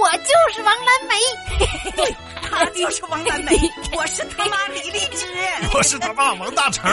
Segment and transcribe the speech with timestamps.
[0.00, 1.90] 我就是王蓝梅。
[1.96, 2.14] 对，
[2.48, 3.52] 他就是王蓝梅，
[3.96, 5.26] 我是他妈李荔枝，
[5.74, 6.90] 我是他爸王大成。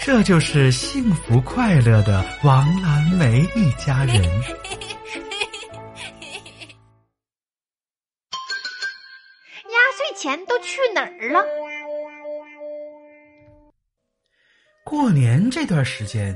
[0.00, 4.22] 这就是幸福快乐的王蓝梅一家人。
[9.64, 11.44] 压岁钱都去哪儿了？
[14.84, 16.34] 过年这段时间，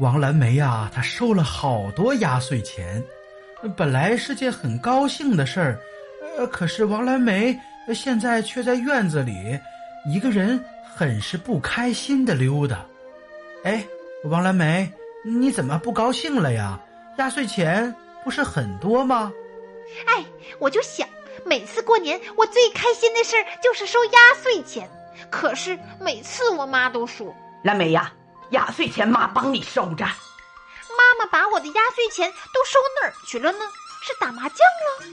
[0.00, 3.02] 王蓝梅呀，她收了好多压岁钱，
[3.76, 5.80] 本来是件很高兴的事儿，
[6.36, 7.58] 呃，可是王蓝梅
[7.94, 9.58] 现在却在院子里
[10.06, 10.62] 一个人，
[10.94, 12.84] 很是不开心的溜达。
[13.64, 13.84] 哎，
[14.24, 14.90] 王蓝梅，
[15.24, 16.78] 你怎么不高兴了呀？
[17.18, 19.32] 压岁钱不是很多吗？
[20.06, 20.24] 哎，
[20.58, 21.08] 我就想，
[21.46, 24.88] 每次过年我最开心的事儿就是收压岁钱，
[25.30, 27.34] 可是每次我妈都说。
[27.62, 28.12] 蓝莓呀，
[28.50, 30.04] 压岁钱妈帮你收着。
[31.26, 33.58] 把我的压岁钱都收哪儿去了呢？
[34.02, 35.06] 是打麻将了？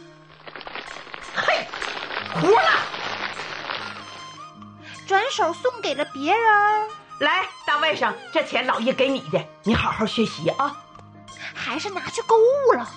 [1.34, 1.66] 嘿，
[2.34, 2.72] 胡了！
[5.08, 6.90] 转手送给了别人。
[7.20, 10.76] 来，大外甥，这钱老爷给你的，你好好学习啊。
[11.54, 12.90] 还是拿去购物了。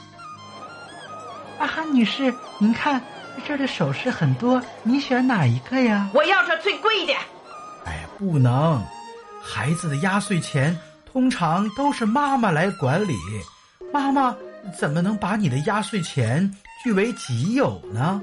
[1.58, 3.00] 啊哈，女士，您看
[3.46, 6.08] 这儿的首饰很多，你选哪一个呀？
[6.12, 7.12] 我要这最贵的。
[7.84, 8.84] 哎呀，不能。
[9.42, 10.76] 孩子的压岁钱
[11.14, 13.14] 通常都是妈妈来管理，
[13.92, 14.36] 妈妈
[14.76, 18.20] 怎么能把你的压岁钱据为己有呢？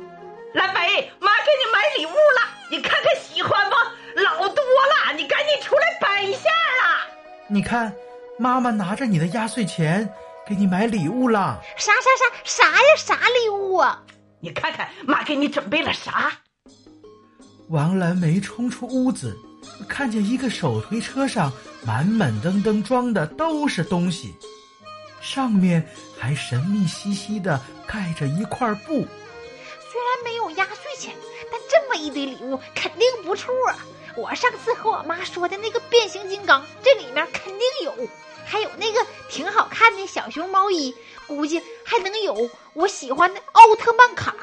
[0.54, 3.76] 蓝莓，妈给你买礼物了，你看看喜欢不？
[4.22, 7.08] 老多了，你赶紧出来摆一下啦！
[7.48, 7.94] 你看，
[8.38, 10.14] 妈妈拿着你的压岁钱
[10.46, 11.62] 给你买礼物了。
[11.78, 12.96] 啥啥啥啥呀？
[12.98, 14.04] 啥礼物啊？
[14.42, 16.30] 你看看妈给你准备了啥？
[17.72, 19.38] 王蓝梅冲出屋子。
[19.88, 21.52] 看见一个手推车上
[21.86, 24.36] 满满登登装的都是东西，
[25.22, 25.88] 上面
[26.20, 28.92] 还神秘兮兮的盖着一块布。
[28.94, 31.16] 虽然没有压岁钱，
[31.50, 33.54] 但这么一堆礼物肯定不错。
[34.18, 37.92] 我上次和我妈说的那个变形金刚，这里面肯定有；
[38.46, 39.00] 还有那个
[39.30, 40.94] 挺好看的小熊毛衣，
[41.26, 44.36] 估计还能有我喜欢的奥特曼卡。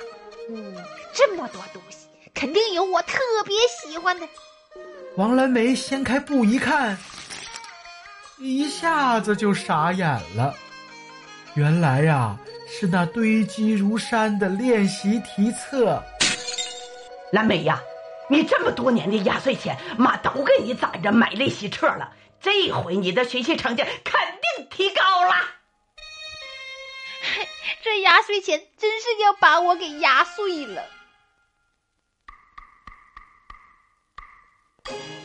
[0.49, 0.75] 嗯，
[1.13, 2.08] 这么多东西，
[2.39, 4.29] 肯定有我特别喜欢的。
[5.17, 6.97] 王蓝梅掀开布一看，
[8.39, 10.07] 一下子就傻眼
[10.37, 10.55] 了。
[11.55, 12.37] 原来呀，
[12.69, 16.01] 是那堆积如山的练习题册。
[17.33, 17.83] 蓝莓呀，
[18.29, 22.13] 你这么多年的压岁钱，妈都给你攒着买练习册了。
[22.41, 25.35] 这回你的学习成绩肯定提高了。
[27.83, 30.85] 这压岁钱真是要把我给压碎了。
[34.89, 35.18] Thank you.